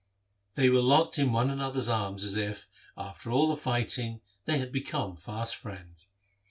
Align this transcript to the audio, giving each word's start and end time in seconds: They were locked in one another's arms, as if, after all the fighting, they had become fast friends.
They 0.55 0.67
were 0.71 0.81
locked 0.81 1.19
in 1.19 1.31
one 1.31 1.51
another's 1.51 1.87
arms, 1.87 2.23
as 2.23 2.35
if, 2.35 2.67
after 2.97 3.29
all 3.29 3.47
the 3.49 3.55
fighting, 3.55 4.19
they 4.45 4.57
had 4.57 4.71
become 4.71 5.15
fast 5.15 5.55
friends. 5.55 6.07